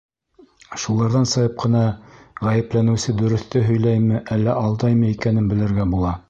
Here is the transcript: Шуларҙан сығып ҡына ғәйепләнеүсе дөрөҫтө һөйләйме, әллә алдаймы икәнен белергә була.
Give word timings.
Шуларҙан 0.83 1.27
сығып 1.31 1.59
ҡына 1.63 1.81
ғәйепләнеүсе 2.47 3.15
дөрөҫтө 3.21 3.63
һөйләйме, 3.69 4.23
әллә 4.39 4.57
алдаймы 4.63 5.13
икәнен 5.19 5.55
белергә 5.55 5.89
була. 5.95 6.17